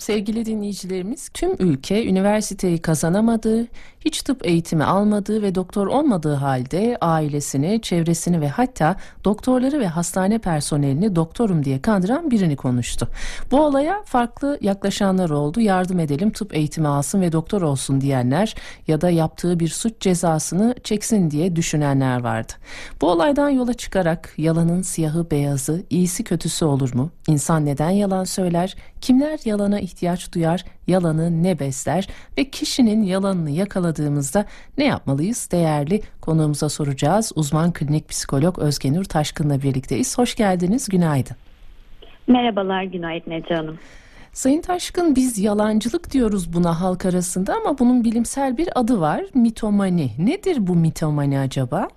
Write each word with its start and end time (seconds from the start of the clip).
Sevgili 0.00 0.46
dinleyicilerimiz, 0.46 1.28
tüm 1.28 1.50
ülke 1.58 2.06
üniversiteyi 2.06 2.78
kazanamadığı, 2.78 3.66
hiç 4.04 4.22
tıp 4.22 4.46
eğitimi 4.46 4.84
almadığı 4.84 5.42
ve 5.42 5.54
doktor 5.54 5.86
olmadığı 5.86 6.34
halde 6.34 6.98
ailesini, 7.00 7.80
çevresini 7.82 8.40
ve 8.40 8.48
hatta 8.48 8.96
doktorları 9.24 9.80
ve 9.80 9.86
hastane 9.86 10.38
personelini 10.38 11.16
doktorum 11.16 11.64
diye 11.64 11.82
kandıran 11.82 12.30
birini 12.30 12.56
konuştu. 12.56 13.08
Bu 13.50 13.60
olaya 13.60 14.02
farklı 14.04 14.58
yaklaşanlar 14.60 15.30
oldu. 15.30 15.60
Yardım 15.60 15.98
edelim 15.98 16.30
tıp 16.30 16.54
eğitimi 16.54 16.88
alsın 16.88 17.20
ve 17.20 17.32
doktor 17.32 17.62
olsun 17.62 18.00
diyenler 18.00 18.54
ya 18.88 19.00
da 19.00 19.10
yaptığı 19.10 19.60
bir 19.60 19.68
suç 19.68 20.00
cezasını 20.00 20.74
çeksin 20.84 21.30
diye 21.30 21.56
düşünenler 21.56 22.20
vardı. 22.20 22.52
Bu 23.00 23.10
olaydan 23.10 23.48
yola 23.48 23.74
çıkarak 23.74 24.34
yalanın 24.36 24.82
siyahı 24.82 25.30
beyazı, 25.30 25.82
iyisi 25.90 26.24
kötüsü 26.24 26.64
olur 26.64 26.94
mu? 26.94 27.10
İnsan 27.28 27.66
neden 27.66 27.90
yalan 27.90 28.24
söyler? 28.24 28.76
Kimler 29.00 29.40
yalana 29.44 29.80
ihtiyaç 29.90 30.34
duyar? 30.34 30.64
Yalanı 30.86 31.42
ne 31.42 31.58
besler? 31.58 32.08
Ve 32.38 32.50
kişinin 32.50 33.02
yalanını 33.02 33.50
yakaladığımızda 33.50 34.44
ne 34.78 34.84
yapmalıyız? 34.84 35.48
Değerli 35.52 36.00
konuğumuza 36.20 36.68
soracağız. 36.68 37.32
Uzman 37.36 37.72
klinik 37.72 38.08
psikolog 38.08 38.58
Özgenur 38.58 39.04
Taşkın'la 39.04 39.62
birlikteyiz. 39.62 40.18
Hoş 40.18 40.34
geldiniz, 40.34 40.88
günaydın. 40.88 41.36
Merhabalar, 42.26 42.82
günaydın 42.82 43.30
Ece 43.30 43.54
Hanım. 43.54 43.78
Sayın 44.32 44.60
Taşkın 44.60 45.16
biz 45.16 45.38
yalancılık 45.38 46.12
diyoruz 46.12 46.52
buna 46.52 46.80
halk 46.80 47.06
arasında 47.06 47.54
ama 47.54 47.78
bunun 47.78 48.04
bilimsel 48.04 48.56
bir 48.56 48.68
adı 48.74 49.00
var. 49.00 49.24
Mitomani. 49.34 50.10
Nedir 50.18 50.56
bu 50.66 50.74
mitomani 50.74 51.38
acaba? 51.38 51.88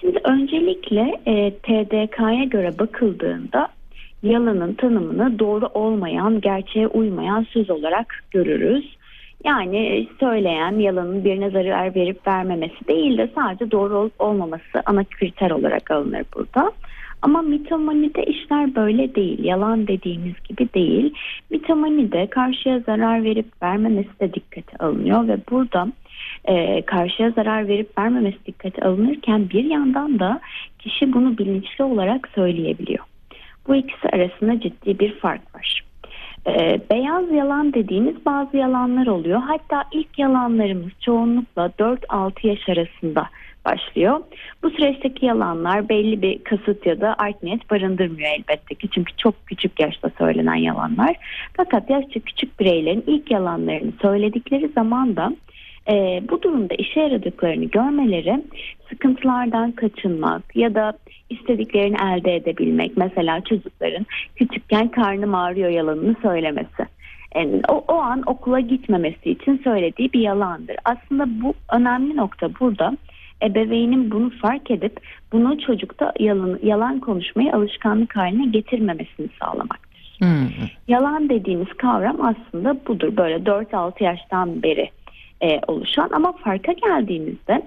Şimdi 0.00 0.20
öncelikle 0.24 1.20
e, 1.26 1.50
TDK'ya 1.50 2.44
göre 2.44 2.78
bakıldığında 2.78 3.68
yalanın 4.22 4.74
tanımını 4.74 5.38
doğru 5.38 5.66
olmayan, 5.66 6.40
gerçeğe 6.40 6.86
uymayan 6.86 7.46
söz 7.50 7.70
olarak 7.70 8.24
görürüz. 8.30 8.96
Yani 9.44 10.08
söyleyen 10.20 10.78
yalanın 10.78 11.24
birine 11.24 11.50
zarar 11.50 11.94
verip 11.94 12.26
vermemesi 12.26 12.88
değil 12.88 13.18
de 13.18 13.30
sadece 13.34 13.70
doğru 13.70 13.96
olup 13.96 14.20
olmaması 14.20 14.82
ana 14.86 15.04
kriter 15.04 15.50
olarak 15.50 15.90
alınır 15.90 16.24
burada. 16.34 16.72
Ama 17.22 17.42
mitomanide 17.42 18.24
işler 18.24 18.74
böyle 18.74 19.14
değil. 19.14 19.44
Yalan 19.44 19.86
dediğimiz 19.86 20.34
gibi 20.48 20.68
değil. 20.74 21.14
Mitomanide 21.50 22.26
karşıya 22.26 22.78
zarar 22.78 23.24
verip 23.24 23.46
vermemesi 23.62 24.20
de 24.20 24.34
dikkate 24.34 24.84
alınıyor 24.84 25.28
ve 25.28 25.38
burada 25.50 25.88
e, 26.44 26.82
karşıya 26.82 27.30
zarar 27.30 27.68
verip 27.68 27.98
vermemesi 27.98 28.38
dikkate 28.46 28.82
alınırken 28.82 29.50
bir 29.50 29.64
yandan 29.64 30.18
da 30.18 30.40
kişi 30.78 31.12
bunu 31.12 31.38
bilinçli 31.38 31.84
olarak 31.84 32.28
söyleyebiliyor. 32.34 33.04
Bu 33.68 33.74
ikisi 33.74 34.08
arasında 34.08 34.60
ciddi 34.60 34.98
bir 34.98 35.18
fark 35.18 35.54
var. 35.54 35.82
Ee, 36.46 36.80
beyaz 36.90 37.32
yalan 37.32 37.72
dediğimiz 37.72 38.26
bazı 38.26 38.56
yalanlar 38.56 39.06
oluyor. 39.06 39.40
Hatta 39.40 39.84
ilk 39.92 40.18
yalanlarımız 40.18 40.90
çoğunlukla 41.00 41.66
4-6 41.78 42.46
yaş 42.46 42.68
arasında 42.68 43.28
başlıyor. 43.64 44.20
Bu 44.62 44.70
süreçteki 44.70 45.26
yalanlar 45.26 45.88
belli 45.88 46.22
bir 46.22 46.44
kasıt 46.44 46.86
ya 46.86 47.00
da 47.00 47.14
art 47.18 47.42
niyet 47.42 47.70
barındırmıyor 47.70 48.30
elbette 48.38 48.74
ki. 48.74 48.88
Çünkü 48.88 49.16
çok 49.16 49.46
küçük 49.46 49.80
yaşta 49.80 50.10
söylenen 50.18 50.54
yalanlar. 50.54 51.16
Fakat 51.56 51.90
yaşça 51.90 52.20
küçük 52.20 52.60
bireylerin 52.60 53.04
ilk 53.06 53.30
yalanlarını 53.30 53.92
söyledikleri 54.02 54.68
zaman 54.68 55.16
da 55.16 55.32
e, 55.88 56.22
bu 56.30 56.42
durumda 56.42 56.74
işe 56.74 57.00
yaradıklarını 57.00 57.64
görmeleri 57.64 58.42
sıkıntılardan 58.88 59.72
kaçınmak 59.72 60.56
ya 60.56 60.74
da 60.74 60.92
istediklerini 61.30 61.96
elde 62.02 62.36
edebilmek. 62.36 62.96
Mesela 62.96 63.40
çocukların 63.40 64.06
küçükken 64.36 64.88
karnım 64.88 65.34
ağrıyor 65.34 65.70
yalanını 65.70 66.16
söylemesi. 66.22 66.86
Yani 67.34 67.60
o, 67.68 67.84
o 67.88 67.94
an 67.94 68.22
okula 68.26 68.60
gitmemesi 68.60 69.30
için 69.30 69.60
söylediği 69.64 70.12
bir 70.12 70.20
yalandır. 70.20 70.76
Aslında 70.84 71.42
bu 71.42 71.54
önemli 71.72 72.16
nokta 72.16 72.50
burada 72.60 72.96
ebeveynin 73.42 74.10
bunu 74.10 74.30
fark 74.30 74.70
edip 74.70 75.00
bunu 75.32 75.60
çocukta 75.60 76.12
yalan, 76.20 76.58
yalan 76.62 77.00
konuşmayı 77.00 77.52
alışkanlık 77.52 78.16
haline 78.16 78.46
getirmemesini 78.46 79.28
sağlamaktır. 79.40 79.92
Hmm. 80.18 80.48
Yalan 80.88 81.28
dediğimiz 81.28 81.68
kavram 81.68 82.16
aslında 82.20 82.86
budur. 82.86 83.16
Böyle 83.16 83.36
4-6 83.36 84.04
yaştan 84.04 84.62
beri 84.62 84.90
e, 85.42 85.60
oluşan 85.66 86.10
ama 86.12 86.32
farka 86.32 86.72
geldiğimizde 86.72 87.62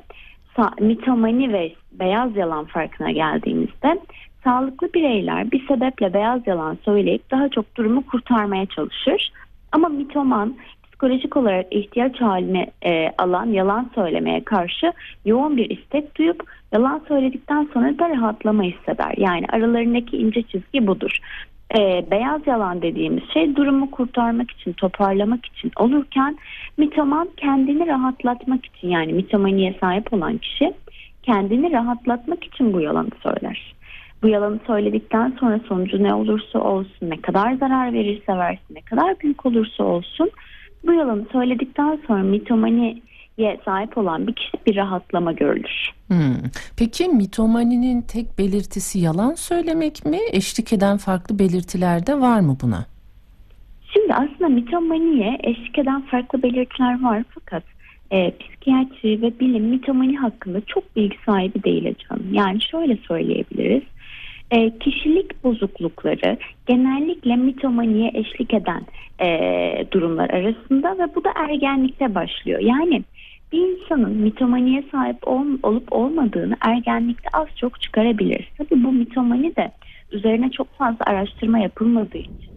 mitomani 0.80 1.54
ve 1.54 1.72
beyaz 1.92 2.36
yalan 2.36 2.66
farkına 2.66 3.12
geldiğimizde 3.12 4.00
sağlıklı 4.44 4.94
bireyler 4.94 5.52
bir 5.52 5.68
sebeple 5.68 6.14
beyaz 6.14 6.48
yalan 6.48 6.78
söyleyip 6.86 7.32
daha 7.32 7.50
çok 7.50 7.76
durumu 7.78 8.06
kurtarmaya 8.06 8.66
çalışır. 8.66 9.32
Ama 9.72 9.90
mitoman 9.90 10.56
psikolojik 10.84 11.38
olarak 11.38 11.66
ihtiyaç 11.72 12.22
haline 12.22 12.68
e, 12.86 13.12
alan 13.18 13.46
yalan 13.46 13.90
söylemeye 13.96 14.44
karşı 14.44 14.94
yoğun 15.26 15.58
bir 15.58 15.70
istek 15.70 16.18
duyup 16.18 16.44
yalan 16.72 17.02
söyledikten 17.08 17.70
sonra 17.74 18.00
da 18.00 18.10
rahatlama 18.10 18.64
hisseder. 18.64 19.14
Yani 19.18 19.46
aralarındaki 19.50 20.18
ince 20.18 20.42
çizgi 20.44 20.88
budur 20.88 21.20
e, 21.74 22.06
beyaz 22.12 22.48
yalan 22.48 22.82
dediğimiz 22.82 23.24
şey 23.34 23.56
durumu 23.56 23.92
kurtarmak 23.92 24.52
için, 24.52 24.74
toparlamak 24.74 25.46
için 25.46 25.72
olurken 25.76 26.38
mitoman 26.78 27.30
kendini 27.38 27.88
rahatlatmak 27.88 28.66
için 28.66 28.90
yani 28.90 29.14
mitomaniye 29.14 29.76
sahip 29.82 30.14
olan 30.14 30.38
kişi 30.38 30.74
kendini 31.24 31.72
rahatlatmak 31.72 32.44
için 32.44 32.74
bu 32.74 32.82
yalanı 32.82 33.10
söyler. 33.24 33.76
Bu 34.24 34.28
yalanı 34.28 34.60
söyledikten 34.68 35.34
sonra 35.40 35.60
sonucu 35.68 36.04
ne 36.04 36.14
olursa 36.14 36.60
olsun, 36.60 37.10
ne 37.10 37.22
kadar 37.22 37.54
zarar 37.54 37.94
verirse 37.94 38.38
versin, 38.38 38.76
ne 38.76 38.82
kadar 38.82 39.20
büyük 39.20 39.46
olursa 39.46 39.84
olsun 39.84 40.30
bu 40.86 40.94
yalanı 40.94 41.26
söyledikten 41.32 42.00
sonra 42.08 42.24
mitomani 42.24 43.02
ye 43.38 43.60
sahip 43.66 43.98
olan 43.98 44.28
bir 44.28 44.34
kişi 44.34 44.58
bir 44.66 44.76
rahatlama 44.76 45.32
görülür. 45.32 45.92
Hmm. 46.08 46.36
Peki 46.78 47.08
mitomaninin 47.08 48.02
tek 48.02 48.38
belirtisi 48.38 49.00
yalan 49.00 49.34
söylemek 49.34 50.06
mi? 50.06 50.20
Eşlik 50.32 50.74
eden 50.74 50.98
farklı 50.98 51.40
belirtiler 51.40 52.08
de 52.08 52.22
var 52.22 52.40
mı 52.40 52.58
buna? 52.62 52.86
Şimdi 53.94 54.14
aslında 54.14 54.50
mitomaniye 54.50 55.38
eşlik 55.44 55.80
eden 55.80 56.02
farklı 56.02 56.44
belirtiler 56.44 57.04
var 57.04 57.24
fakat 57.30 57.64
e, 58.12 58.34
psikiyatri 58.38 59.22
ve 59.22 59.40
bilim 59.40 59.66
mitomani 59.66 60.18
hakkında 60.18 60.62
çok 60.62 60.96
bilgi 60.96 61.18
sahibi 61.26 61.64
değil 61.64 61.96
canım. 62.10 62.34
Yani 62.34 62.62
şöyle 62.62 62.98
söyleyebiliriz. 62.98 63.84
E, 64.52 64.78
kişilik 64.80 65.44
bozuklukları 65.44 66.38
genellikle 66.68 67.36
mitomaniye 67.36 68.12
eşlik 68.14 68.54
eden 68.54 68.82
e, 69.22 69.28
durumlar 69.92 70.30
arasında 70.30 70.98
ve 70.98 71.16
bu 71.16 71.24
da 71.24 71.30
ergenlikte 71.36 72.16
başlıyor. 72.16 72.60
Yani 72.60 73.04
bir 73.56 73.82
insanın 73.82 74.12
mitomaniye 74.12 74.84
sahip 74.92 75.28
ol, 75.28 75.46
olup 75.64 75.94
olmadığını 75.94 76.56
ergenlikte 76.62 77.30
az 77.34 77.48
çok 77.56 77.82
çıkarabilir. 77.82 78.52
Tabii 78.58 78.84
bu 78.84 78.92
mitomani 78.92 79.56
de 79.56 79.72
üzerine 80.12 80.52
çok 80.52 80.78
fazla 80.78 81.06
araştırma 81.06 81.60
yapılmadığı 81.60 82.18
için, 82.18 82.54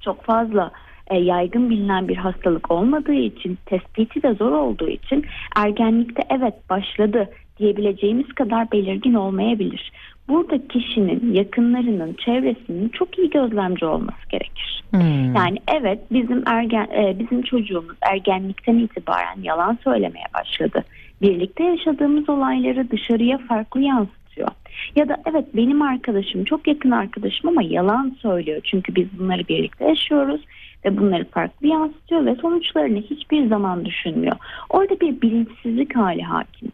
çok 0.00 0.24
fazla 0.24 0.70
e, 1.10 1.18
yaygın 1.18 1.70
bilinen 1.70 2.08
bir 2.08 2.16
hastalık 2.16 2.70
olmadığı 2.70 3.14
için, 3.14 3.58
tespiti 3.66 4.22
de 4.22 4.34
zor 4.34 4.52
olduğu 4.52 4.88
için 4.88 5.26
ergenlikte 5.56 6.22
evet 6.30 6.54
başladı 6.70 7.30
diyebileceğimiz 7.58 8.32
kadar 8.32 8.72
belirgin 8.72 9.14
olmayabilir. 9.14 9.92
Burada 10.28 10.68
kişinin, 10.68 11.34
yakınlarının, 11.34 12.16
çevresinin 12.24 12.88
çok 12.88 13.18
iyi 13.18 13.30
gözlemci 13.30 13.86
olması 13.86 14.28
gerekir. 14.28 14.84
Hmm. 14.90 15.34
Yani 15.34 15.58
evet 15.68 15.98
bizim 16.12 16.42
ergen 16.46 16.88
e, 16.96 17.18
bizim 17.18 17.42
çocuğumuz 17.42 17.96
ergenlikten 18.02 18.78
itibaren 18.78 19.42
yalan 19.42 19.78
söylemeye 19.84 20.26
başladı. 20.34 20.84
Birlikte 21.22 21.64
yaşadığımız 21.64 22.28
olayları 22.28 22.90
dışarıya 22.90 23.38
farklı 23.38 23.80
yansıtıyor. 23.80 24.48
Ya 24.96 25.08
da 25.08 25.16
evet 25.30 25.44
benim 25.54 25.82
arkadaşım 25.82 26.44
çok 26.44 26.68
yakın 26.68 26.90
arkadaşım 26.90 27.48
ama 27.48 27.62
yalan 27.62 28.16
söylüyor. 28.22 28.60
Çünkü 28.64 28.94
biz 28.94 29.18
bunları 29.18 29.48
birlikte 29.48 29.84
yaşıyoruz 29.84 30.40
ve 30.84 30.98
bunları 30.98 31.24
farklı 31.24 31.66
yansıtıyor 31.66 32.26
ve 32.26 32.34
sonuçlarını 32.34 32.98
hiçbir 32.98 33.46
zaman 33.46 33.84
düşünmüyor. 33.84 34.36
Orada 34.70 35.00
bir 35.00 35.20
bilinçsizlik 35.20 35.96
hali 35.96 36.22
hakimdir. 36.22 36.67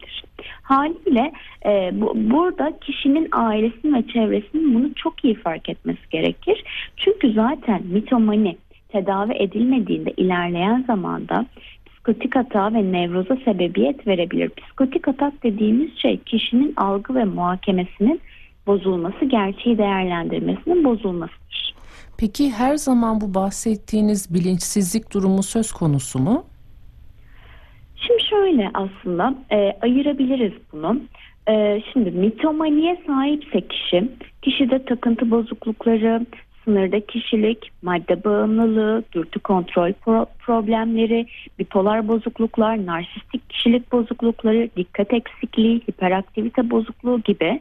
Haliyle 0.65 1.31
e, 1.65 1.91
bu, 1.93 2.13
burada 2.15 2.79
kişinin 2.79 3.29
ailesinin 3.31 3.93
ve 3.93 4.07
çevresinin 4.07 4.73
bunu 4.73 4.93
çok 4.95 5.25
iyi 5.25 5.35
fark 5.35 5.69
etmesi 5.69 6.09
gerekir. 6.11 6.63
Çünkü 6.97 7.33
zaten 7.33 7.83
mitomani 7.83 8.57
tedavi 8.89 9.33
edilmediğinde 9.33 10.13
ilerleyen 10.17 10.83
zamanda 10.87 11.45
psikotik 11.85 12.35
hata 12.35 12.73
ve 12.73 12.91
nevroza 12.91 13.37
sebebiyet 13.45 14.07
verebilir. 14.07 14.49
Psikotik 14.49 15.07
atak 15.07 15.43
dediğimiz 15.43 15.97
şey 15.97 16.17
kişinin 16.17 16.73
algı 16.77 17.15
ve 17.15 17.23
muhakemesinin 17.23 18.21
bozulması, 18.67 19.25
gerçeği 19.25 19.77
değerlendirmesinin 19.77 20.83
bozulmasıdır. 20.83 21.75
Peki 22.17 22.51
her 22.51 22.75
zaman 22.75 23.21
bu 23.21 23.33
bahsettiğiniz 23.33 24.33
bilinçsizlik 24.33 25.13
durumu 25.13 25.43
söz 25.43 25.71
konusu 25.71 26.19
mu? 26.19 26.43
Şimdi 28.07 28.23
şöyle 28.23 28.71
aslında 28.73 29.35
e, 29.51 29.77
ayırabiliriz 29.81 30.53
bunu. 30.71 31.01
E, 31.49 31.81
şimdi 31.93 32.11
mitomaniye 32.11 32.97
sahipse 33.07 33.61
kişi, 33.61 34.09
kişide 34.41 34.85
takıntı 34.85 35.31
bozuklukları, 35.31 36.25
sınırda 36.65 36.99
kişilik, 36.99 37.71
madde 37.81 38.23
bağımlılığı, 38.23 39.03
dürtü 39.13 39.39
kontrol 39.39 39.89
pro- 39.89 40.27
problemleri, 40.39 41.25
bipolar 41.59 42.07
bozukluklar, 42.07 42.85
narsistik 42.85 43.49
kişilik 43.49 43.91
bozuklukları, 43.91 44.69
dikkat 44.77 45.13
eksikliği, 45.13 45.79
hiperaktivite 45.79 46.69
bozukluğu 46.69 47.21
gibi 47.21 47.59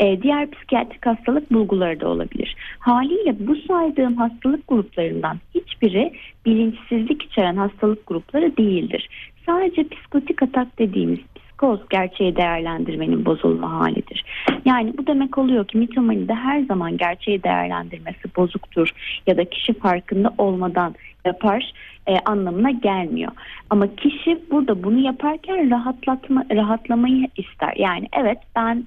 e, 0.00 0.22
diğer 0.22 0.50
psikiyatrik 0.50 1.06
hastalık 1.06 1.52
bulguları 1.52 2.00
da 2.00 2.08
olabilir. 2.08 2.56
Haliyle 2.78 3.46
bu 3.46 3.56
saydığım 3.56 4.16
hastalık 4.16 4.68
gruplarından 4.68 5.38
hiçbiri 5.54 6.12
bilinçsizlik 6.46 7.22
içeren 7.22 7.56
hastalık 7.56 8.06
grupları 8.06 8.56
değildir. 8.56 9.08
Sadece 9.46 9.88
psikotik 9.88 10.42
atak 10.42 10.78
dediğimiz 10.78 11.18
psikoz 11.34 11.80
gerçeği 11.90 12.36
değerlendirmenin 12.36 13.24
bozulma 13.24 13.72
halidir. 13.72 14.24
Yani 14.64 14.98
bu 14.98 15.06
demek 15.06 15.38
oluyor 15.38 15.66
ki 15.66 15.78
mitomanide 15.78 16.34
her 16.34 16.60
zaman 16.60 16.96
gerçeği 16.96 17.42
değerlendirmesi 17.42 18.36
bozuktur 18.36 18.90
ya 19.26 19.36
da 19.36 19.44
kişi 19.44 19.72
farkında 19.72 20.34
olmadan 20.38 20.94
yapar 21.24 21.72
e, 22.06 22.18
anlamına 22.24 22.70
gelmiyor. 22.70 23.32
Ama 23.70 23.94
kişi 23.96 24.38
burada 24.50 24.82
bunu 24.82 24.98
yaparken 24.98 25.70
rahatlatma 25.70 26.44
rahatlamayı 26.52 27.28
ister. 27.36 27.74
Yani 27.76 28.08
evet 28.12 28.38
ben 28.56 28.86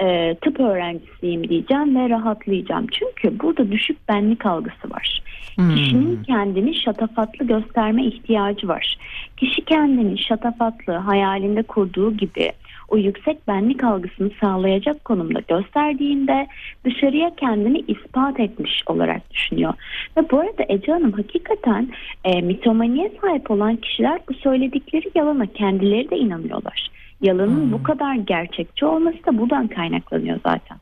e, 0.00 0.34
tıp 0.34 0.60
öğrencisiyim 0.60 1.48
diyeceğim 1.48 1.96
ve 1.96 2.08
rahatlayacağım. 2.10 2.86
Çünkü 2.92 3.40
burada 3.40 3.70
düşük 3.70 4.08
benlik 4.08 4.46
algısı 4.46 4.90
var. 4.90 5.22
Hmm. 5.54 5.74
Kişinin 5.74 6.22
kendini 6.22 6.74
şatafatlı 6.74 7.46
gösterme 7.46 8.04
ihtiyacı 8.04 8.68
var. 8.68 8.96
Kişi 9.36 9.64
kendini 9.64 10.18
şatafatlı 10.18 10.92
hayalinde 10.92 11.62
kurduğu 11.62 12.16
gibi 12.16 12.52
o 12.90 12.96
yüksek 12.96 13.48
benlik 13.48 13.84
algısını 13.84 14.30
sağlayacak 14.40 15.04
konumda 15.04 15.40
gösterdiğinde 15.48 16.46
dışarıya 16.84 17.34
kendini 17.36 17.84
ispat 17.88 18.40
etmiş 18.40 18.82
olarak 18.86 19.30
düşünüyor. 19.30 19.74
Ve 20.16 20.30
bu 20.30 20.38
arada 20.38 20.64
Ece 20.68 20.92
Hanım 20.92 21.12
hakikaten 21.12 21.88
e, 22.24 22.40
mitomaniye 22.40 23.12
sahip 23.20 23.50
olan 23.50 23.76
kişiler 23.76 24.20
bu 24.28 24.34
söyledikleri 24.34 25.10
yalana 25.14 25.46
kendileri 25.46 26.10
de 26.10 26.16
inanıyorlar. 26.16 26.90
Yalanın 27.20 27.64
hmm. 27.64 27.72
bu 27.72 27.82
kadar 27.82 28.14
gerçekçi 28.14 28.84
olması 28.84 29.26
da 29.26 29.38
buradan 29.38 29.68
kaynaklanıyor 29.68 30.40
zaten. 30.44 30.78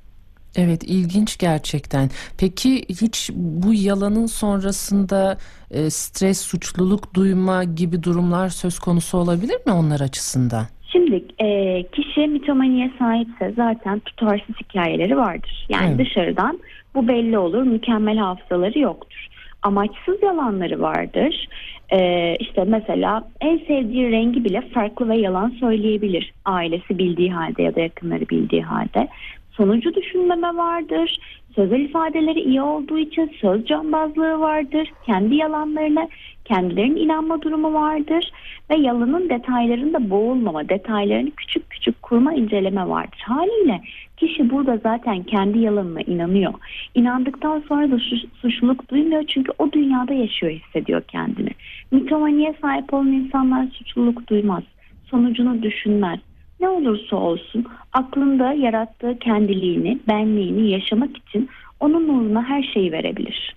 Evet 0.57 0.83
ilginç 0.85 1.39
gerçekten. 1.39 2.09
Peki 2.39 2.83
hiç 2.89 3.31
bu 3.35 3.75
yalanın 3.75 4.27
sonrasında 4.27 5.37
e, 5.71 5.91
stres, 5.91 6.41
suçluluk 6.41 7.15
duyma 7.15 7.65
gibi 7.65 8.03
durumlar 8.03 8.49
söz 8.49 8.79
konusu 8.79 9.19
olabilir 9.19 9.57
mi 9.67 9.73
onlar 9.73 10.01
açısından? 10.01 10.65
Şimdi 10.93 11.25
e, 11.39 11.83
kişi 11.83 12.21
mitomaniye 12.21 12.91
sahipse 12.99 13.53
zaten 13.57 13.99
tutarsız 13.99 14.55
hikayeleri 14.61 15.17
vardır. 15.17 15.67
Yani 15.69 15.89
evet. 15.89 15.99
dışarıdan 15.99 16.59
bu 16.95 17.09
belli 17.09 17.39
olur. 17.39 17.63
Mükemmel 17.63 18.17
hafızaları 18.17 18.79
yoktur. 18.79 19.28
Amaçsız 19.63 20.23
yalanları 20.23 20.81
vardır. 20.81 21.49
Ee, 21.93 22.37
işte 22.41 22.65
mesela 22.65 23.29
en 23.41 23.59
sevdiği 23.59 24.11
rengi 24.11 24.45
bile 24.45 24.61
farklı 24.61 25.09
ve 25.09 25.17
yalan 25.17 25.51
söyleyebilir. 25.51 26.33
Ailesi 26.45 26.99
bildiği 26.99 27.33
halde 27.33 27.63
ya 27.63 27.75
da 27.75 27.81
yakınları 27.81 28.29
bildiği 28.29 28.63
halde. 28.63 29.09
Sonucu 29.51 29.95
düşünmeme 29.95 30.57
vardır. 30.57 31.19
Sözel 31.55 31.81
ifadeleri 31.81 32.41
iyi 32.41 32.63
olduğu 32.63 32.99
için 32.99 33.33
söz 33.41 33.67
cambazlığı 33.67 34.41
vardır. 34.41 34.93
Kendi 35.07 35.35
yalanlarına 35.35 36.09
kendilerinin 36.49 36.97
inanma 36.97 37.43
durumu 37.43 37.75
vardır. 37.75 38.33
Ve 38.71 38.77
yalanın 38.77 39.29
detaylarında 39.29 40.11
boğulmama, 40.11 40.69
detaylarını 40.69 41.31
küçük 41.31 41.71
küçük 41.71 42.03
kurma 42.03 42.35
inceleme 42.35 42.89
vardır. 42.89 43.23
Haliyle 43.27 43.81
kişi 44.17 44.51
burada 44.51 44.77
zaten 44.77 45.23
kendi 45.23 45.59
yalanına 45.59 46.01
inanıyor. 46.01 46.55
İnandıktan 46.95 47.63
sonra 47.69 47.91
da 47.91 47.99
suçluluk 48.41 48.91
duymuyor 48.91 49.25
çünkü 49.29 49.53
o 49.59 49.73
dünyada 49.73 50.15
yaşıyor 50.15 50.53
hissediyor 50.53 51.03
kendini. 51.03 51.51
Mitomaniye 51.91 52.55
sahip 52.63 52.95
olan 52.95 53.13
insanlar 53.13 53.67
suçluluk 53.67 54.29
duymaz. 54.29 54.63
Sonucunu 55.11 55.63
düşünmez 55.63 56.19
ne 56.61 56.69
olursa 56.69 57.17
olsun 57.17 57.65
aklında 57.93 58.53
yarattığı 58.53 59.19
kendiliğini, 59.19 59.99
benliğini 60.09 60.71
yaşamak 60.71 61.17
için 61.17 61.49
onun 61.81 62.09
uğruna 62.09 62.43
her 62.43 62.63
şeyi 62.63 62.93
verebilir. 62.93 63.57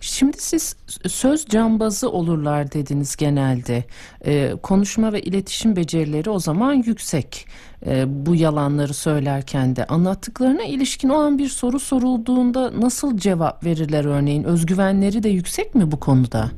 Şimdi 0.00 0.36
siz 0.36 0.76
söz 1.08 1.46
cambazı 1.46 2.10
olurlar 2.10 2.72
dediniz 2.72 3.16
genelde. 3.16 3.84
Ee, 4.26 4.50
konuşma 4.62 5.12
ve 5.12 5.20
iletişim 5.20 5.76
becerileri 5.76 6.30
o 6.30 6.38
zaman 6.38 6.72
yüksek. 6.72 7.46
Ee, 7.86 8.04
bu 8.26 8.34
yalanları 8.34 8.94
söylerken 8.94 9.76
de 9.76 9.84
anlattıklarına 9.84 10.64
ilişkin 10.64 11.08
o 11.08 11.14
an 11.14 11.38
bir 11.38 11.48
soru 11.48 11.78
sorulduğunda 11.78 12.80
nasıl 12.80 13.16
cevap 13.16 13.64
verirler 13.64 14.04
örneğin? 14.04 14.44
Özgüvenleri 14.44 15.22
de 15.22 15.28
yüksek 15.28 15.74
mi 15.74 15.92
bu 15.92 16.00
konuda? 16.00 16.50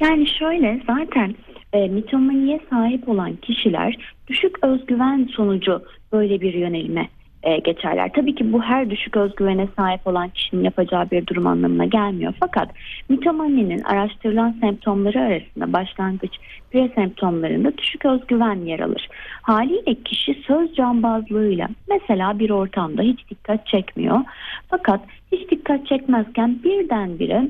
Yani 0.00 0.26
şöyle 0.38 0.82
zaten 0.86 1.34
e, 1.72 1.88
mitomaniye 1.88 2.60
sahip 2.70 3.08
olan 3.08 3.36
kişiler 3.36 3.96
düşük 4.28 4.64
özgüven 4.64 5.28
sonucu 5.32 5.82
böyle 6.12 6.40
bir 6.40 6.54
yönelime 6.54 7.08
e, 7.42 7.58
geçerler. 7.58 8.10
Tabii 8.14 8.34
ki 8.34 8.52
bu 8.52 8.62
her 8.62 8.90
düşük 8.90 9.16
özgüvene 9.16 9.68
sahip 9.76 10.06
olan 10.06 10.28
kişinin 10.28 10.64
yapacağı 10.64 11.10
bir 11.10 11.26
durum 11.26 11.46
anlamına 11.46 11.84
gelmiyor. 11.84 12.34
Fakat 12.40 12.68
mitomaninin 13.08 13.82
araştırılan 13.82 14.56
semptomları 14.60 15.20
arasında 15.20 15.72
başlangıç 15.72 16.32
pre 16.70 16.88
semptomlarında 16.94 17.78
düşük 17.78 18.04
özgüven 18.04 18.54
yer 18.54 18.80
alır. 18.80 19.08
Haliyle 19.42 19.94
kişi 19.94 20.34
söz 20.46 20.74
cambazlığıyla 20.74 21.68
mesela 21.88 22.38
bir 22.38 22.50
ortamda 22.50 23.02
hiç 23.02 23.30
dikkat 23.30 23.66
çekmiyor. 23.66 24.20
Fakat 24.68 25.00
hiç 25.32 25.50
dikkat 25.50 25.86
çekmezken 25.86 26.58
birdenbire 26.64 27.48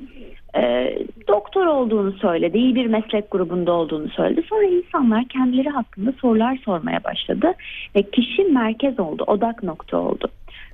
e, 0.57 0.95
doktor 1.29 1.67
olduğunu 1.67 2.13
söyledi, 2.13 2.59
iyi 2.59 2.75
bir 2.75 2.87
meslek 2.87 3.31
grubunda 3.31 3.73
olduğunu 3.73 4.09
söyledi. 4.09 4.43
Sonra 4.49 4.65
insanlar 4.65 5.25
kendileri 5.25 5.69
hakkında 5.69 6.13
sorular 6.13 6.59
sormaya 6.65 7.05
başladı 7.05 7.53
ve 7.97 8.03
kişi 8.03 8.45
merkez 8.45 9.01
oldu, 9.01 9.25
odak 9.27 9.63
nokta 9.63 9.99
oldu. 9.99 10.29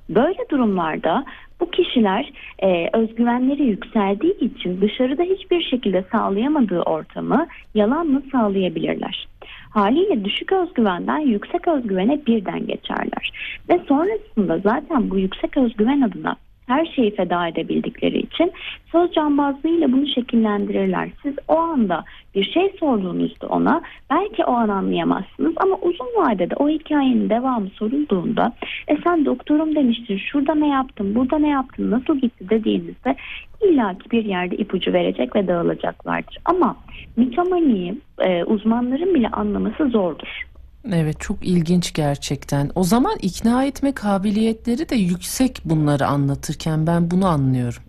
Böyle 0.09 0.49
durumlarda 0.51 1.25
bu 1.59 1.71
kişiler 1.71 2.31
e, 2.59 2.89
özgüvenleri 2.93 3.63
yükseldiği 3.63 4.39
için 4.39 4.81
dışarıda 4.81 5.23
hiçbir 5.23 5.63
şekilde 5.63 6.03
sağlayamadığı 6.11 6.81
ortamı 6.81 7.47
yalanla 7.75 8.21
sağlayabilirler. 8.31 9.27
Haliyle 9.69 10.25
düşük 10.25 10.51
özgüvenden 10.51 11.19
yüksek 11.19 11.67
özgüvene 11.67 12.25
birden 12.25 12.67
geçerler. 12.67 13.31
Ve 13.69 13.79
sonrasında 13.87 14.57
zaten 14.57 15.09
bu 15.09 15.17
yüksek 15.17 15.57
özgüven 15.57 16.01
adına 16.01 16.35
her 16.67 16.85
şeyi 16.85 17.15
feda 17.15 17.47
edebildikleri 17.47 18.19
için 18.19 18.51
söz 18.91 19.11
cambazlığıyla 19.11 19.91
bunu 19.91 20.07
şekillendirirler. 20.07 21.09
Siz 21.23 21.33
o 21.47 21.57
anda 21.57 22.03
bir 22.35 22.43
şey 22.43 22.75
sorduğunuzda 22.79 23.47
ona 23.47 23.81
belki 24.09 24.45
o 24.45 24.51
an 24.51 24.69
anlayamazsınız 24.69 25.53
ama 25.57 25.75
uzun 25.81 26.07
vadede 26.17 26.55
o 26.55 26.69
hikayenin 26.69 27.29
devamı 27.29 27.69
sorulduğunda 27.69 28.53
e 28.87 28.97
sen 29.03 29.25
doktorum 29.25 29.75
demiştin 29.75 30.17
şurada 30.17 30.55
ne 30.55 30.67
yaptın 30.67 31.15
burada 31.15 31.39
ne 31.39 31.49
yaptın 31.49 31.91
nasıl 31.91 32.17
gitti 32.17 32.49
dediğinizde 32.49 33.15
illaki 33.61 34.11
bir 34.11 34.25
yerde 34.25 34.55
ipucu 34.55 34.93
verecek 34.93 35.35
ve 35.35 35.47
dağılacaklardır. 35.47 36.37
Ama 36.45 36.75
mitomaniyi 37.15 37.97
e, 38.19 38.43
uzmanların 38.43 39.13
bile 39.13 39.27
anlaması 39.27 39.89
zordur. 39.89 40.47
Evet 40.93 41.19
çok 41.19 41.37
ilginç 41.47 41.93
gerçekten. 41.93 42.69
O 42.75 42.83
zaman 42.83 43.15
ikna 43.21 43.65
etme 43.65 43.91
kabiliyetleri 43.91 44.89
de 44.89 44.95
yüksek 44.95 45.61
bunları 45.65 46.05
anlatırken 46.05 46.87
ben 46.87 47.11
bunu 47.11 47.27
anlıyorum. 47.27 47.83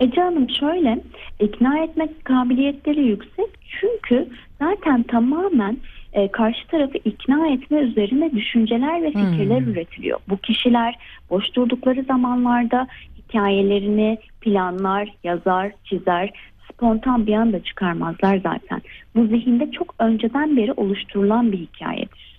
Ece 0.00 0.20
Hanım 0.20 0.50
şöyle 0.60 1.00
ikna 1.40 1.78
etme 1.78 2.08
kabiliyetleri 2.24 3.00
yüksek 3.00 3.46
çünkü 3.80 4.28
zaten 4.58 5.02
tamamen 5.02 5.76
e, 6.12 6.28
karşı 6.28 6.66
tarafı 6.66 6.98
ikna 7.04 7.48
etme 7.48 7.78
üzerine 7.78 8.32
düşünceler 8.32 9.02
ve 9.02 9.06
fikirler 9.06 9.60
hmm. 9.60 9.72
üretiliyor. 9.72 10.18
Bu 10.28 10.36
kişiler 10.36 10.98
boş 11.30 11.54
durdukları 11.54 12.02
zamanlarda 12.02 12.86
hikayelerini 13.18 14.18
planlar, 14.40 15.08
yazar, 15.24 15.72
çizer 15.84 16.30
spontan 16.78 17.26
bir 17.26 17.34
anda 17.34 17.62
çıkarmazlar 17.62 18.36
zaten. 18.36 18.82
Bu 19.16 19.26
zihinde 19.26 19.70
çok 19.70 19.94
önceden 19.98 20.56
beri 20.56 20.72
oluşturulan 20.72 21.52
bir 21.52 21.58
hikayedir. 21.58 22.38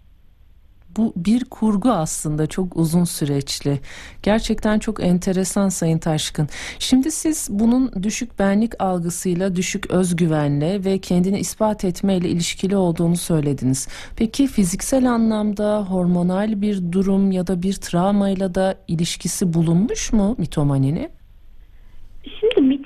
Bu 0.97 1.13
bir 1.15 1.45
kurgu 1.45 1.89
aslında 1.89 2.47
çok 2.47 2.77
uzun 2.77 3.03
süreçli. 3.03 3.79
Gerçekten 4.23 4.79
çok 4.79 5.03
enteresan 5.03 5.69
Sayın 5.69 5.97
Taşkın. 5.97 6.47
Şimdi 6.79 7.11
siz 7.11 7.47
bunun 7.51 8.03
düşük 8.03 8.39
benlik 8.39 8.81
algısıyla, 8.83 9.55
düşük 9.55 9.91
özgüvenle 9.91 10.85
ve 10.85 10.97
kendini 10.97 11.39
ispat 11.39 11.85
etmeyle 11.85 12.29
ilişkili 12.29 12.75
olduğunu 12.77 13.15
söylediniz. 13.15 13.87
Peki 14.15 14.47
fiziksel 14.47 15.11
anlamda 15.11 15.85
hormonal 15.89 16.61
bir 16.61 16.91
durum 16.91 17.31
ya 17.31 17.47
da 17.47 17.61
bir 17.61 17.73
travmayla 17.73 18.55
da 18.55 18.75
ilişkisi 18.87 19.53
bulunmuş 19.53 20.13
mu 20.13 20.35
mitomaninin? 20.37 21.18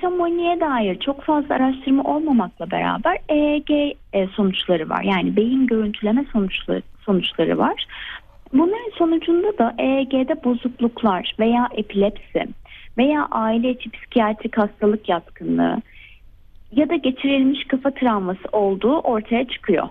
Şimdi 0.03 0.15
mitomoniye 0.15 0.59
dair 0.59 0.99
çok 0.99 1.23
fazla 1.23 1.55
araştırma 1.55 2.03
olmamakla 2.03 2.71
beraber 2.71 3.17
EEG 3.29 3.69
e, 4.13 4.27
sonuçları 4.27 4.89
var. 4.89 5.03
Yani 5.03 5.35
beyin 5.35 5.67
görüntüleme 5.67 6.25
sonuçları, 6.33 6.81
sonuçları 7.05 7.57
var. 7.57 7.85
Bunların 8.53 8.97
sonucunda 8.97 9.57
da 9.57 9.75
EEG'de 9.77 10.43
bozukluklar 10.43 11.35
veya 11.39 11.69
epilepsi 11.75 12.45
veya 12.97 13.27
aile 13.31 13.71
içi 13.71 13.89
psikiyatrik 13.89 14.57
hastalık 14.57 15.09
yatkınlığı 15.09 15.81
ya 16.71 16.89
da 16.89 16.95
geçirilmiş 16.95 17.67
kafa 17.67 17.91
travması 17.91 18.47
olduğu 18.51 18.99
ortaya 18.99 19.47
çıkıyor. 19.47 19.87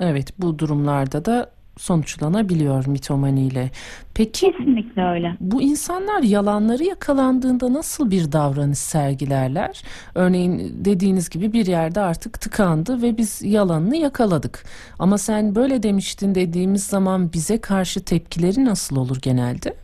Evet 0.00 0.32
bu 0.38 0.58
durumlarda 0.58 1.24
da 1.24 1.50
sonuçlanabiliyor 1.78 2.86
mitomaniyle. 2.86 3.70
Peki 4.14 4.52
Kesinlikle 4.52 5.02
öyle. 5.04 5.36
bu 5.40 5.62
insanlar 5.62 6.22
yalanları 6.22 6.84
yakalandığında 6.84 7.72
nasıl 7.72 8.10
bir 8.10 8.32
davranış 8.32 8.78
sergilerler? 8.78 9.82
Örneğin 10.14 10.72
dediğiniz 10.84 11.30
gibi 11.30 11.52
bir 11.52 11.66
yerde 11.66 12.00
artık 12.00 12.40
tıkandı 12.40 13.02
ve 13.02 13.16
biz 13.18 13.42
yalanını 13.42 13.96
yakaladık. 13.96 14.64
Ama 14.98 15.18
sen 15.18 15.54
böyle 15.54 15.82
demiştin 15.82 16.34
dediğimiz 16.34 16.84
zaman 16.84 17.32
bize 17.32 17.60
karşı 17.60 18.04
tepkileri 18.04 18.64
nasıl 18.64 18.96
olur 18.96 19.16
genelde? 19.22 19.74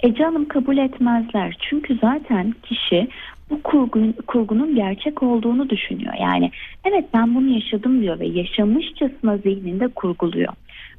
Ece 0.00 0.24
Hanım 0.24 0.48
kabul 0.48 0.78
etmezler. 0.78 1.56
Çünkü 1.70 1.98
zaten 2.00 2.54
kişi 2.62 3.08
bu 3.50 3.62
kurgunun, 3.62 4.14
kurgunun 4.26 4.74
gerçek 4.74 5.22
olduğunu 5.22 5.70
düşünüyor. 5.70 6.14
Yani 6.20 6.50
evet 6.84 7.04
ben 7.14 7.34
bunu 7.34 7.48
yaşadım 7.48 8.02
diyor 8.02 8.20
ve 8.20 8.26
yaşamışçasına 8.26 9.36
zihninde 9.36 9.88
kurguluyor. 9.88 10.52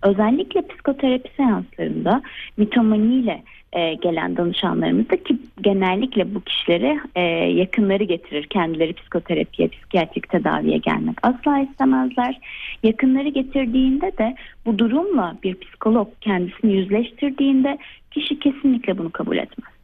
Özellikle 0.03 0.67
psikoterapi 0.67 1.29
seanslarında 1.37 2.21
mitomaniyle 2.57 3.43
e, 3.73 3.93
gelen 3.93 4.37
danışanlarımızda 4.37 5.23
ki 5.23 5.37
genellikle 5.61 6.35
bu 6.35 6.41
kişilere 6.41 6.99
e, 7.15 7.21
yakınları 7.51 8.03
getirir. 8.03 8.43
Kendileri 8.43 8.93
psikoterapiye, 8.93 9.67
psikiyatrik 9.67 10.29
tedaviye 10.29 10.77
gelmek 10.77 11.15
asla 11.23 11.59
istemezler. 11.59 12.39
Yakınları 12.83 13.29
getirdiğinde 13.29 14.11
de 14.17 14.35
bu 14.65 14.79
durumla 14.79 15.37
bir 15.43 15.55
psikolog 15.55 16.07
kendisini 16.21 16.73
yüzleştirdiğinde 16.73 17.77
kişi 18.11 18.39
kesinlikle 18.39 18.97
bunu 18.97 19.09
kabul 19.09 19.37
etmez. 19.37 19.76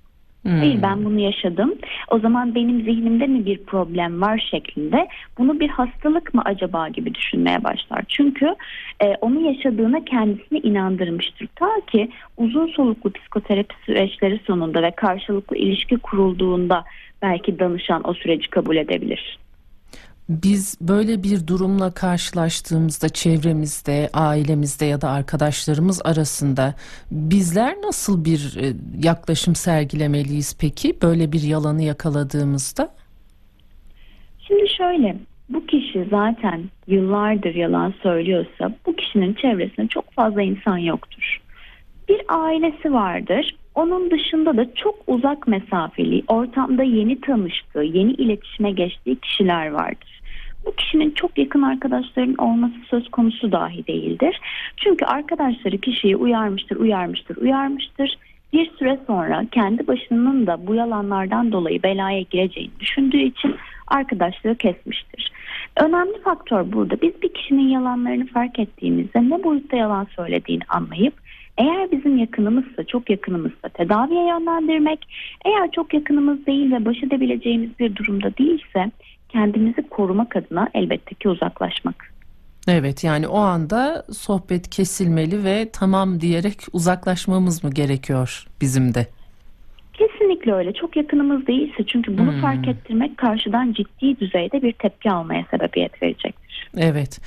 Hmm. 0.43 0.59
Hayır 0.59 0.81
ben 0.81 1.05
bunu 1.05 1.19
yaşadım. 1.19 1.73
O 2.07 2.19
zaman 2.19 2.55
benim 2.55 2.81
zihnimde 2.81 3.27
mi 3.27 3.45
bir 3.45 3.57
problem 3.57 4.21
var 4.21 4.47
şeklinde 4.51 5.07
bunu 5.37 5.59
bir 5.59 5.69
hastalık 5.69 6.33
mı 6.33 6.41
acaba 6.45 6.87
gibi 6.87 7.15
düşünmeye 7.15 7.63
başlar. 7.63 8.03
Çünkü 8.07 8.55
e, 9.03 9.15
onu 9.21 9.41
yaşadığına 9.41 10.05
kendisini 10.05 10.59
inandırmıştır. 10.59 11.47
Ta 11.55 11.69
ki 11.91 12.09
uzun 12.37 12.67
soluklu 12.67 13.11
psikoterapi 13.11 13.75
süreçleri 13.85 14.39
sonunda 14.47 14.83
ve 14.83 14.91
karşılıklı 14.91 15.57
ilişki 15.57 15.97
kurulduğunda 15.97 16.83
belki 17.21 17.59
danışan 17.59 18.09
o 18.09 18.13
süreci 18.13 18.49
kabul 18.49 18.75
edebilir. 18.75 19.37
Biz 20.29 20.77
böyle 20.81 21.23
bir 21.23 21.47
durumla 21.47 21.93
karşılaştığımızda 21.93 23.09
çevremizde, 23.09 24.09
ailemizde 24.13 24.85
ya 24.85 25.01
da 25.01 25.09
arkadaşlarımız 25.09 26.01
arasında 26.05 26.73
bizler 27.11 27.75
nasıl 27.83 28.25
bir 28.25 28.57
e, 28.61 28.73
yaklaşım 29.03 29.55
sergilemeliyiz 29.55 30.57
peki 30.61 30.93
böyle 31.01 31.31
bir 31.31 31.41
yalanı 31.41 31.83
yakaladığımızda? 31.83 32.89
Şimdi 34.47 34.69
şöyle 34.69 35.17
bu 35.49 35.65
kişi 35.65 36.07
zaten 36.09 36.63
yıllardır 36.87 37.55
yalan 37.55 37.93
söylüyorsa 38.03 38.75
bu 38.85 38.95
kişinin 38.95 39.33
çevresinde 39.33 39.87
çok 39.87 40.11
fazla 40.11 40.41
insan 40.41 40.77
yoktur. 40.77 41.41
Bir 42.09 42.21
ailesi 42.27 42.93
vardır. 42.93 43.55
Onun 43.75 44.11
dışında 44.11 44.57
da 44.57 44.75
çok 44.75 44.95
uzak 45.07 45.47
mesafeli, 45.47 46.23
ortamda 46.27 46.83
yeni 46.83 47.21
tanıştığı, 47.21 47.83
yeni 47.83 48.11
iletişime 48.11 48.71
geçtiği 48.71 49.15
kişiler 49.15 49.67
vardır. 49.67 50.12
Bu 50.65 50.75
kişinin 50.75 51.11
çok 51.11 51.37
yakın 51.37 51.61
arkadaşların 51.61 52.35
olması 52.35 52.73
söz 52.89 53.11
konusu 53.11 53.51
dahi 53.51 53.87
değildir. 53.87 54.39
Çünkü 54.77 55.05
arkadaşları 55.05 55.77
kişiyi 55.77 56.15
uyarmıştır, 56.15 56.75
uyarmıştır, 56.75 57.37
uyarmıştır. 57.37 58.17
Bir 58.53 58.71
süre 58.71 58.99
sonra 59.07 59.45
kendi 59.51 59.87
başının 59.87 60.47
da 60.47 60.67
bu 60.67 60.75
yalanlardan 60.75 61.51
dolayı 61.51 61.83
belaya 61.83 62.21
gireceğini 62.21 62.71
düşündüğü 62.79 63.21
için 63.21 63.55
arkadaşlığı 63.87 64.55
kesmiştir. 64.55 65.31
Önemli 65.77 66.21
faktör 66.23 66.71
burada 66.71 67.01
biz 67.01 67.21
bir 67.21 67.33
kişinin 67.33 67.67
yalanlarını 67.67 68.25
fark 68.25 68.59
ettiğimizde 68.59 69.29
ne 69.29 69.43
boyutta 69.43 69.77
yalan 69.77 70.07
söylediğini 70.15 70.63
anlayıp 70.69 71.13
eğer 71.57 71.91
bizim 71.91 72.17
yakınımızsa, 72.17 72.83
çok 72.83 73.09
yakınımızsa 73.09 73.69
tedaviye 73.69 74.27
yönlendirmek, 74.27 74.99
eğer 75.45 75.71
çok 75.71 75.93
yakınımız 75.93 76.45
değil 76.45 76.71
ve 76.71 76.85
baş 76.85 77.03
edebileceğimiz 77.03 77.79
bir 77.79 77.95
durumda 77.95 78.37
değilse 78.37 78.91
kendimizi 79.33 79.89
korumak 79.89 80.35
adına 80.35 80.69
elbette 80.73 81.15
ki 81.15 81.29
uzaklaşmak. 81.29 82.13
Evet 82.67 83.03
yani 83.03 83.27
o 83.27 83.37
anda 83.37 84.05
sohbet 84.13 84.69
kesilmeli 84.69 85.43
ve 85.43 85.69
tamam 85.73 86.21
diyerek 86.21 86.57
uzaklaşmamız 86.73 87.63
mı 87.63 87.69
gerekiyor 87.69 88.45
bizim 88.61 88.93
de? 88.93 89.07
Kesinlikle 89.93 90.53
öyle. 90.53 90.73
Çok 90.73 90.95
yakınımız 90.95 91.47
değilse 91.47 91.83
çünkü 91.87 92.17
bunu 92.17 92.31
Hmm. 92.31 92.41
fark 92.41 92.67
ettirmek 92.67 93.17
karşıdan 93.17 93.73
ciddi 93.73 94.19
düzeyde 94.19 94.61
bir 94.61 94.71
tepki 94.71 95.11
almaya 95.11 95.45
sebebiyet 95.51 96.03
verecektir. 96.03 96.42
Evet. 96.77 97.19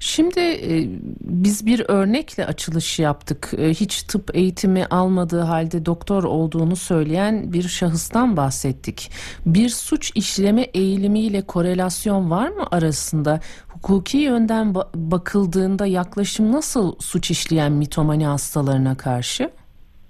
Şimdi 0.00 0.40
e, 0.40 0.88
biz 1.20 1.66
bir 1.66 1.84
örnekle 1.88 2.46
açılış 2.46 2.98
yaptık. 2.98 3.50
E, 3.58 3.70
hiç 3.70 4.02
tıp 4.02 4.36
eğitimi 4.36 4.86
almadığı 4.86 5.40
halde 5.40 5.86
doktor 5.86 6.24
olduğunu 6.24 6.76
söyleyen 6.76 7.52
bir 7.52 7.68
şahıstan 7.68 8.36
bahsettik. 8.36 9.10
Bir 9.46 9.68
suç 9.68 10.12
işleme 10.14 10.62
eğilimiyle 10.62 11.42
korelasyon 11.42 12.30
var 12.30 12.48
mı 12.48 12.66
arasında? 12.70 13.40
Hukuki 13.68 14.18
yönden 14.18 14.66
ba- 14.66 14.88
bakıldığında 14.94 15.86
yaklaşım 15.86 16.52
nasıl 16.52 16.94
suç 17.00 17.30
işleyen 17.30 17.72
mitomani 17.72 18.26
hastalarına 18.26 18.96
karşı? 18.96 19.50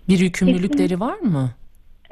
Bir 0.09 0.19
yükümlülükleri 0.19 1.01
var 1.01 1.19
mı? 1.19 1.51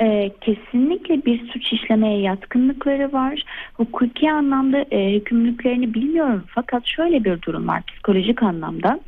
Ee, 0.00 0.30
kesinlikle 0.40 1.24
bir 1.24 1.52
suç 1.52 1.72
işlemeye 1.72 2.20
yatkınlıkları 2.20 3.12
var. 3.12 3.42
Hukuki 3.74 4.32
anlamda 4.32 4.84
e, 4.90 5.14
hükümlülüklerini 5.14 5.94
bilmiyorum. 5.94 6.44
Fakat 6.48 6.86
şöyle 6.86 7.24
bir 7.24 7.42
durum 7.42 7.68
var 7.68 7.82
psikolojik 7.86 8.42
anlamda. 8.42 9.00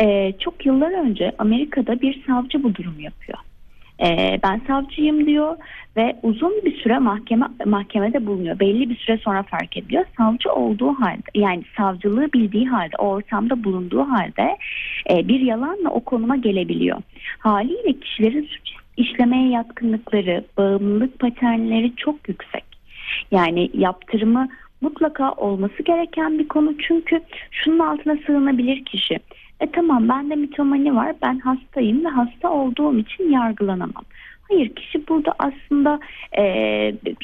Ee, 0.00 0.32
çok 0.40 0.66
yıllar 0.66 1.06
önce 1.06 1.32
Amerika'da 1.38 2.00
bir 2.00 2.24
savcı 2.26 2.62
bu 2.62 2.74
durumu 2.74 3.00
yapıyor. 3.00 3.38
Ee, 4.02 4.40
ben 4.42 4.60
savcıyım 4.66 5.26
diyor 5.26 5.56
ve 5.96 6.16
uzun 6.22 6.52
bir 6.64 6.76
süre 6.76 6.98
mahkeme 6.98 7.46
mahkemede 7.64 8.26
bulunuyor. 8.26 8.60
Belli 8.60 8.90
bir 8.90 8.96
süre 8.96 9.18
sonra 9.18 9.42
fark 9.42 9.76
ediyor. 9.76 10.04
Savcı 10.16 10.52
olduğu 10.52 10.92
halde 10.92 11.22
yani 11.34 11.62
savcılığı 11.76 12.32
bildiği 12.32 12.68
halde 12.68 12.96
o 12.98 13.06
ortamda 13.06 13.64
bulunduğu 13.64 14.02
halde 14.02 14.56
e, 15.10 15.28
bir 15.28 15.40
yalanla 15.40 15.90
o 15.90 16.00
konuma 16.00 16.36
gelebiliyor. 16.36 17.02
Haliyle 17.38 17.92
kişilerin 18.00 18.42
suç 18.42 18.79
işlemeye 19.00 19.48
yatkınlıkları, 19.48 20.44
bağımlılık 20.56 21.18
paternleri 21.18 21.96
çok 21.96 22.28
yüksek. 22.28 22.64
Yani 23.30 23.70
yaptırımı 23.74 24.48
mutlaka 24.80 25.32
olması 25.32 25.82
gereken 25.82 26.38
bir 26.38 26.48
konu 26.48 26.78
çünkü 26.78 27.20
şunun 27.50 27.78
altına 27.78 28.16
sığınabilir 28.26 28.84
kişi. 28.84 29.18
E 29.60 29.70
tamam 29.72 30.08
bende 30.08 30.34
mitomani 30.34 30.96
var 30.96 31.14
ben 31.22 31.38
hastayım 31.38 32.04
ve 32.04 32.08
hasta 32.08 32.50
olduğum 32.50 32.98
için 32.98 33.30
yargılanamam. 33.30 34.04
Hayır 34.48 34.68
kişi 34.68 35.08
burada 35.08 35.34
aslında 35.38 36.00
e, 36.38 36.42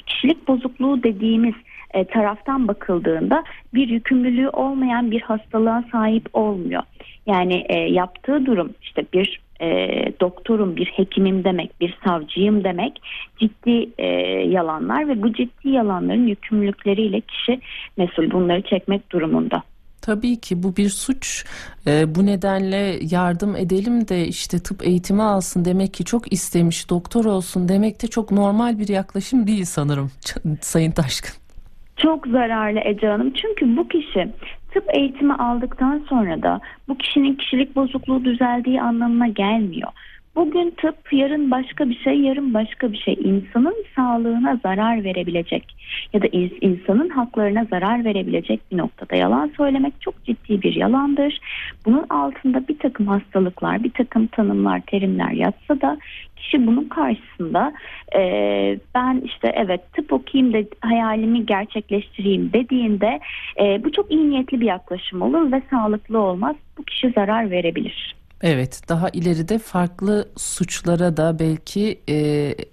kişilik 0.07 0.49
bozukluğu 0.49 1.03
dediğimiz 1.03 1.55
e, 1.95 2.05
taraftan 2.05 2.69
bakıldığında 2.69 3.45
bir 3.75 3.89
yükümlülüğü 3.89 4.49
olmayan 4.49 5.11
bir 5.11 5.21
hastalığa 5.21 5.85
sahip 5.93 6.29
olmuyor. 6.33 6.83
Yani 7.27 7.65
e, 7.69 7.79
yaptığı 7.79 8.47
durum 8.47 8.75
işte 8.83 9.05
bir 9.13 9.41
e, 9.61 9.89
doktorum, 10.21 10.77
bir 10.77 10.87
hekimim 10.87 11.45
demek, 11.45 11.81
bir 11.81 11.99
savcıyım 12.07 12.65
demek 12.65 13.03
ciddi 13.39 13.91
e, 13.99 14.07
yalanlar 14.49 15.09
ve 15.09 15.23
bu 15.23 15.33
ciddi 15.33 15.69
yalanların 15.69 16.27
yükümlülükleriyle 16.27 17.21
kişi 17.21 17.61
mesul 17.97 18.31
bunları 18.31 18.63
çekmek 18.63 19.13
durumunda. 19.13 19.63
Tabii 20.07 20.41
ki 20.41 20.63
bu 20.63 20.77
bir 20.77 20.89
suç. 20.89 21.45
Ee, 21.87 22.15
bu 22.15 22.27
nedenle 22.27 22.99
yardım 23.11 23.57
edelim 23.57 24.09
de 24.09 24.27
işte 24.29 24.59
tıp 24.59 24.87
eğitimi 24.87 25.23
alsın 25.23 25.65
demek 25.65 25.95
ki 25.95 26.05
çok 26.05 26.33
istemiş 26.33 26.91
doktor 26.91 27.25
olsun 27.25 27.69
demek 27.69 28.03
de 28.03 28.07
çok 28.07 28.31
normal 28.31 28.79
bir 28.79 28.89
yaklaşım 28.89 29.47
değil 29.47 29.65
sanırım 29.65 30.11
Sayın 30.61 30.91
Taşkın. 30.91 31.35
Çok 31.97 32.27
zararlı 32.27 32.81
Ece 32.81 33.07
Hanım 33.07 33.33
çünkü 33.43 33.77
bu 33.77 33.89
kişi 33.89 34.29
tıp 34.71 34.85
eğitimi 34.95 35.35
aldıktan 35.35 36.05
sonra 36.09 36.43
da 36.43 36.61
bu 36.89 36.99
kişinin 36.99 37.35
kişilik 37.35 37.77
bozukluğu 37.77 38.25
düzeldiği 38.25 38.83
anlamına 38.83 39.29
gelmiyor. 39.29 39.93
Bugün 40.37 40.71
tıp 40.71 41.13
yarın 41.13 41.51
başka 41.51 41.89
bir 41.89 41.99
şey 41.99 42.21
yarın 42.21 42.55
başka 42.55 42.93
bir 42.93 42.97
şey 42.97 43.15
insanın 43.15 43.85
sağlığına 43.97 44.61
zarar 44.63 45.05
verebilecek 45.05 45.77
ya 46.13 46.23
da 46.23 46.27
ins- 46.27 46.59
insanın 46.61 47.09
haklarına 47.09 47.65
zarar 47.65 48.05
verebilecek 48.05 48.61
bir 48.73 48.79
noktada 48.79 49.17
yalan 49.17 49.53
söylemek 49.57 50.01
çok 50.01 50.25
ciddi 50.25 50.63
bir 50.63 50.75
yalandır. 50.75 51.41
Bunun 51.87 52.07
altında 52.11 52.69
bir 52.69 52.79
takım 52.79 53.07
hastalıklar 53.07 53.85
bir 53.85 53.91
takım 53.91 54.27
tanımlar 54.27 54.81
terimler 54.81 55.31
yatsa 55.31 55.81
da 55.81 55.99
kişi 56.37 56.67
bunun 56.67 56.85
karşısında 56.85 57.73
e, 58.17 58.21
ben 58.95 59.23
işte 59.25 59.53
evet 59.55 59.93
tıp 59.93 60.13
okuyayım 60.13 60.53
da 60.53 60.59
hayalimi 60.81 61.47
gerçekleştireyim 61.47 62.53
dediğinde 62.53 63.21
e, 63.61 63.85
bu 63.85 63.93
çok 63.93 64.11
iyi 64.11 64.31
niyetli 64.31 64.61
bir 64.61 64.67
yaklaşım 64.67 65.23
olur 65.23 65.53
ve 65.53 65.63
sağlıklı 65.71 66.19
olmaz 66.19 66.57
bu 66.79 66.85
kişi 66.85 67.11
zarar 67.11 67.51
verebilir. 67.51 68.16
Evet, 68.43 68.81
daha 68.89 69.09
ileride 69.09 69.59
farklı 69.59 70.29
suçlara 70.37 71.17
da 71.17 71.39
belki 71.39 72.01
e, 72.09 72.15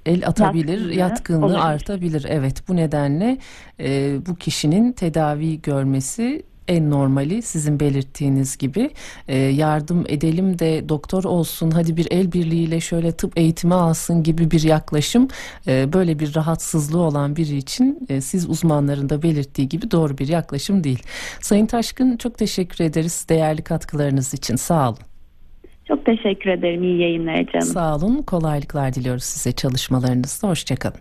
el 0.06 0.28
atabilir, 0.28 0.72
Yatkınlığı 0.72 0.96
yatkınlığı 0.96 1.46
olabilir. 1.46 1.60
artabilir. 1.60 2.26
Evet, 2.30 2.68
bu 2.68 2.76
nedenle 2.76 3.38
e, 3.80 4.18
bu 4.26 4.36
kişinin 4.36 4.92
tedavi 4.92 5.62
görmesi 5.62 6.44
en 6.68 6.90
normali 6.90 7.42
sizin 7.42 7.80
belirttiğiniz 7.80 8.58
gibi 8.58 8.92
E, 9.28 9.38
yardım 9.38 10.06
edelim 10.08 10.60
de 10.60 10.90
doktor 10.90 11.24
olsun 11.24 11.72
hadi 11.72 11.98
bir 11.98 12.08
el 12.12 12.32
birliğiyle 12.32 12.80
şöyle 12.80 13.12
tıp 13.12 13.38
eğitimi 13.38 13.74
alsın 13.74 14.24
gibi 14.24 14.52
bir 14.52 14.64
yaklaşım 14.64 15.28
e, 15.68 15.94
böyle 15.94 16.20
bir 16.20 16.36
rahatsızlığı 16.36 17.02
olan 17.02 17.36
biri 17.36 17.58
için 17.58 18.06
e, 18.10 18.22
siz 18.22 18.50
uzmanların 18.50 19.10
da 19.10 19.22
belirttiği 19.22 19.70
gibi 19.70 19.92
doğru 19.92 20.18
bir 20.18 20.28
yaklaşım 20.28 20.84
değil. 20.84 21.04
Sayın 21.42 21.66
Taşkın 21.66 22.18
çok 22.18 22.38
teşekkür 22.38 22.86
ederiz 22.86 23.26
değerli 23.30 23.62
katkılarınız 23.62 24.34
için 24.34 24.56
sağ 24.56 24.90
olun. 24.90 25.13
Çok 25.94 26.06
teşekkür 26.06 26.50
ederim. 26.50 26.84
İyi 26.84 27.02
yayınlar 27.02 27.46
canım. 27.46 27.68
Sağ 27.68 27.96
olun. 27.96 28.22
Kolaylıklar 28.22 28.94
diliyoruz 28.94 29.24
size 29.24 29.52
çalışmalarınızda. 29.52 30.48
Hoşçakalın. 30.50 31.00